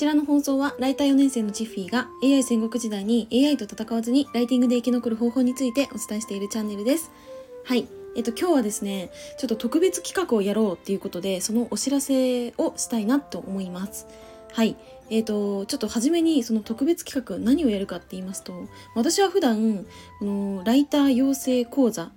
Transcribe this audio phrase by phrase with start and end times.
[0.00, 7.10] ちらの放送はライター4年生のチッフィーが AI 戦国時代に AI と戦わずにライティングで生き残る方法についてお伝えしているチャンネルです。
[7.64, 7.86] はい。
[8.16, 14.06] えっと今日はですねちょっと特別企画をやろうっていうことでそのお知らせをしたいなと思います。
[14.54, 14.74] はい。
[15.10, 18.54] えっ、とちょっと初めにその特別企画何をやるかって言いますと
[18.94, 19.84] 私は普段
[20.18, 22.10] このライター養成講座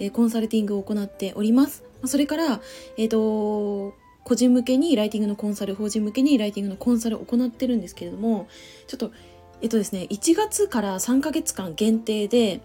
[0.00, 1.82] えコンサルティングを行っております。
[2.04, 2.60] それから、
[2.96, 3.94] えっ、ー、と、
[4.24, 8.48] 個人向けにライティングのコンサル、法人向けにライティングのコンサルを行ってるんですけれども、
[8.86, 9.12] ちょっと、
[9.60, 12.60] えっ、とですね、1月から3ヶ月間限定で、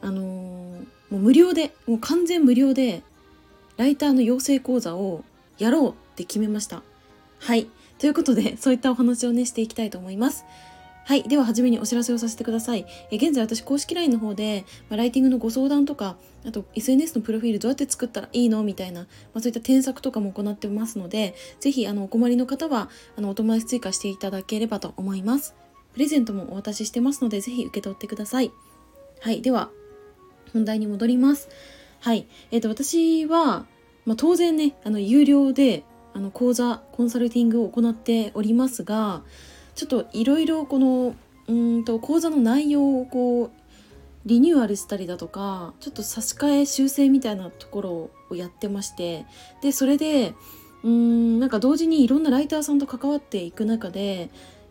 [0.00, 3.02] あのー、もう無料で、もう完全無料で、
[3.76, 5.24] ライターの養成講座を
[5.58, 6.82] やろうって決めました。
[7.38, 7.68] はい。
[7.98, 10.44] ということで、そういったお話をね、していきたいと思います。
[11.08, 11.22] はい。
[11.22, 12.84] では、初めにお知らせをさせてください。
[13.10, 25.54] え現在、私、公式 LINE の方で、まあ、ライティングのご相談とか、あと、SNS のプロフィールどうやって作ったらいいのみたいな、まあ、そういった添削とかも行ってますので、ぜひ、あの、お困りの方は、あの、お友達追加していただければと思います。
[25.94, 28.52] プレゼントもお渡ししてますので、ぜひ受け取ってください。
[29.20, 29.40] はい。
[29.40, 29.70] では、
[30.52, 31.48] 本題に戻ります。
[32.00, 32.26] はい。
[32.50, 33.64] えっ、ー、と、私は、
[34.04, 39.22] まあ、当然ね、あの、有料で、あの、講座、コンサルティングを行っておりますが、
[39.78, 41.14] ちょっといろいろこの
[41.46, 43.50] うんと講座の内容をこう
[44.26, 49.24] リニューアルしたりだとかちょっと差し替え修正みたいなところをやってまして
[49.62, 50.34] でそれで
[50.82, 54.30] うんなんか同時にいろんなライターさんと関わっていく中で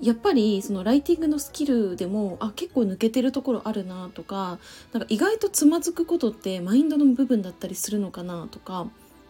[0.00, 4.58] やっぱりそのライティングのスキルでもあ結構抜けてるところあるなとか
[4.92, 8.88] なんか意外とつまずくことってマインドの部分だったりするのかなとか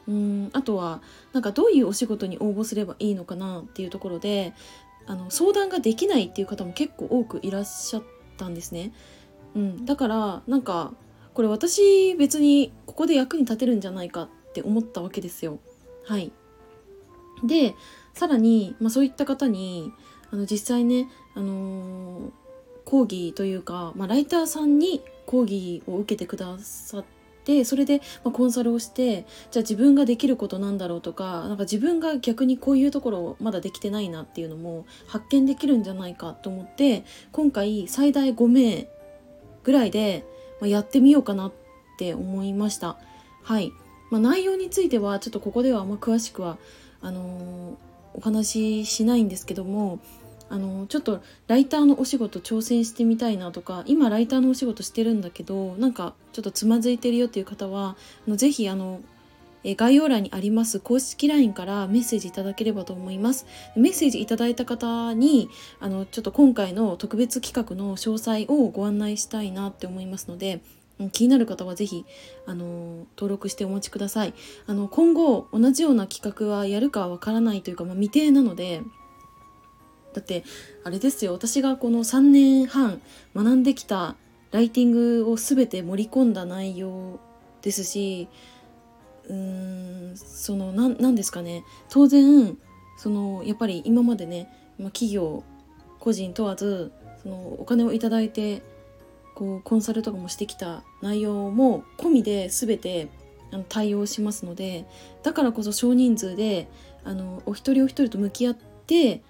[0.08, 1.02] うんあとは
[1.34, 4.54] なんかどういうお仕事に応募すればいいのかなっていうところで
[5.08, 8.02] あの相談ができないっていう方も結構多くいらっしゃっ
[8.36, 8.92] たんですね。
[9.56, 10.92] うん、だからなんか
[11.32, 15.58] これ私別にここで役に立てるんじゃないかって思ったわけですよ。
[16.04, 16.30] はい。
[17.42, 17.74] で
[18.12, 19.92] さらに、まあ、そういった方に
[20.30, 22.30] あの実際ね、あのー、
[22.84, 27.04] 講義というか、まあ、ライターさんに講義を受けてくださっ
[27.48, 38.86] てそれで、ま、コンサルをしてじゃあ自分ができることなんだろうとかなんか自分が逆にこういうところをまだできてないなっていうのも発見できるんじゃないかと思って今回最大5名
[39.64, 40.26] ぐらいで、
[40.60, 41.52] ま、やってみようかなっ
[41.96, 42.98] て思いました。
[43.42, 43.72] はい、
[44.10, 46.58] まあ、内容についてはちょっとここではあんま詳しくは
[47.00, 47.74] あのー、
[48.12, 50.00] お話ししないんですけども
[50.50, 59.00] あのちょっとライターのお仕事挑戦してみたいなとか今ライターのお仕事してるんだけどなんかちょっとつまずいてるよっていう方はあのぜひあの
[59.64, 63.46] え概要欄にあります公式 LINE からメッセージいただければと思います。
[63.76, 65.50] メッセージいただいた方に
[65.80, 70.60] あのちょっと今回の特別企画の詳細をご案内したいなって思いますので
[71.12, 72.04] 気になる方はぜひ
[72.46, 74.34] あの登録してお待ちください。
[74.66, 78.82] あの今後同じような企画はやるかわからないというか、まあ、未定なので
[80.18, 80.44] だって
[80.84, 81.32] あれですよ。
[81.32, 83.00] 私がこの3年半
[83.34, 84.16] 学んできた
[84.50, 87.20] ライティングを全て盛り込んだ内容
[87.62, 88.28] ですし
[89.28, 91.64] うーんその何ですかね。
[91.88, 92.58] 当然
[92.98, 94.50] そのやっぱり今までね
[94.86, 95.44] 企業
[96.00, 96.92] 個人問わず
[97.22, 98.62] そのお金を頂いて
[99.34, 103.08] こうコンサルとかもしてきた内容も込みで全て
[103.52, 104.84] あの対応しますので
[105.22, 106.68] だからこそ少人数で
[107.04, 108.56] あのお一人お一人と向き合っ
[108.86, 109.22] て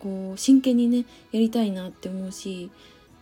[0.00, 2.70] こう真剣にねやりたいなって思うし、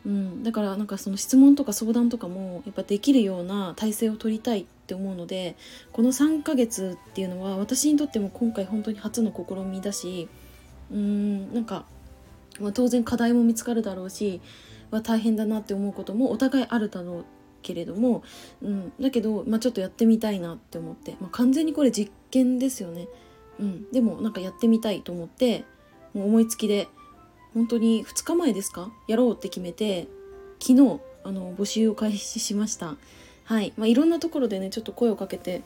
[0.04, 5.56] うん、だからなんかその質問とか相談とかもやっぱできるような体制を取りたいって思うので
[5.92, 10.28] この3ヶ月っていうのは私にとっても今回本当に初の試みだし
[10.90, 11.54] うん。
[11.54, 11.84] なんか、
[12.60, 14.40] まあ、当然課題も見つかるだろうし、
[14.90, 17.24] まあ、大変だなって思うこともお互いあるだろう
[17.62, 18.22] けれども、
[18.62, 23.08] うん、だけど、まあ、ちょっとやってみたいなって思って、まあ、完全にこれ実験ですよね。
[23.58, 25.64] うん、でもなんかやってみたいと思って
[26.14, 26.88] もう思いつきで
[27.52, 28.90] 本当に2日前ですか？
[29.06, 30.08] やろうって決めて
[30.58, 32.96] 昨日あの募集を開始しました。
[33.44, 35.62] はい、まあ、いろんなところでねちょっと声をかけて、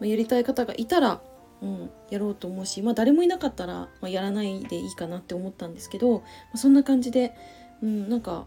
[0.00, 1.20] まあ、やりたい方がいたら、
[1.60, 6.24] うん、やろうと思うし、まあ、誰もいなかったら、まあ、やらないでいいかなって思ったんですけど、ま
[6.54, 7.34] あ、そんな感じで、
[7.82, 8.46] うん、なんか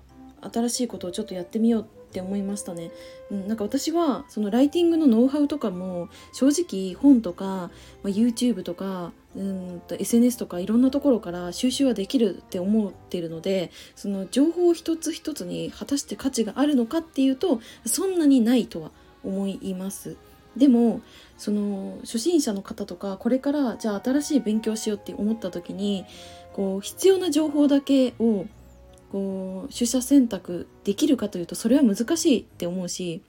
[0.51, 2.91] 新しいことをちょっとやってみようって思いましたね。
[3.31, 7.71] うん、なんか私はそのライティングのノウハウとかも正直本とか、ま
[8.05, 18.91] あ、YouTube とかうんと SNS とかいろんなところから収集はできるって思ってるのでその情報一つ一つに果たして価値があるのかっていうとそんなにないとは
[19.23, 20.17] 思います。
[20.57, 20.99] でも
[21.37, 26.05] その初心者の方とかこれからじゃあ新しい勉強しようって思った時に
[26.51, 28.45] こう必要な情報だけを
[29.11, 33.21] こう取捨選択できるかというとそれは難しいって思うし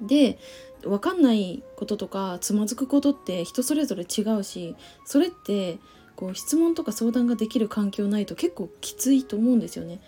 [0.00, 0.38] で
[0.82, 5.78] 分かんないこととかつまずくことって人それぞれ違うしそれって
[6.14, 10.00] こう質問とか相談ができる環境ないと結構きついと思うんですよね。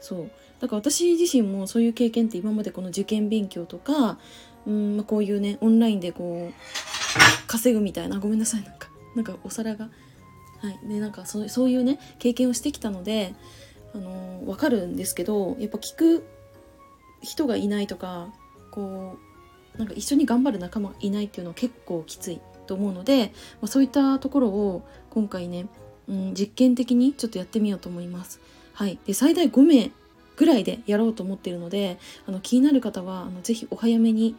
[0.00, 0.30] そう。
[0.60, 4.18] だから私自身もそういう経験って今までこの受験勉強とか
[4.66, 9.88] うん、まあ、こういうねオンラインでこう稼ぐみたいなごめんなさいなんかなんかお皿が。
[10.60, 10.78] はい。
[10.88, 13.34] でなんかそそういうね経験をしてきたので
[13.96, 16.26] あの、分かるんですけどやっぱ聞く
[17.22, 18.28] 人がいないとか
[18.70, 19.16] こ
[19.74, 25.66] うなんか一緒に頑張る仲間がいないっていうのは結構きついと思うので、まあ、そういったところを今回ね、
[26.08, 28.40] うん、実験的にちょっとやってみようと思います。
[28.72, 29.90] はい、で最大5名
[30.36, 34.34] ぐらいでやろうと思っているのであの気になる方はあのぜひお早めに、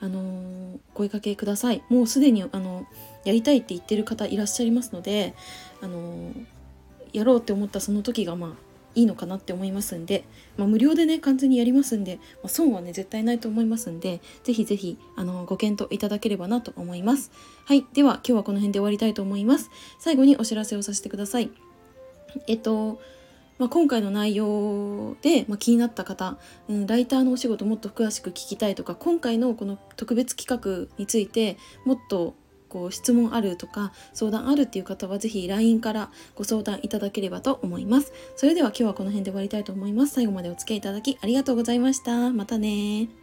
[0.00, 1.82] あのー、声かけください。
[1.88, 2.86] もうすでにあの
[3.24, 5.34] やりたいって言ってる方いらっしゃいますので、
[5.80, 6.44] あのー、
[7.12, 10.24] やろうって思ったその時がまあいいのかなって思いますんで、
[10.56, 17.30] まあ、無料でね完全にやりますんで、まあ、損はね絶対ないと思いますんでぜひぜひあのご検討いただければなと思います。
[17.64, 17.84] はい。
[17.92, 19.70] では今日はこの辺で終わりたいと思います。
[19.98, 21.50] 最後にお知らせをさせてください。
[22.46, 23.00] えっと
[23.58, 26.36] まあ、今回の内容で、まあ、気になった方、
[26.68, 32.34] うん、ライターのお仕事もっと詳しく聞きたいとか今回のこの特別企画についてもっと
[32.72, 38.14] こう質問あるとか相談あるっていう方は是非 LINE からご相談いただければと思います。
[38.34, 40.14] それでは今日はこの辺で終わりたいと思います。
[40.14, 42.32] 最後までお付き合いいただきありがとうございました。
[42.32, 43.21] またね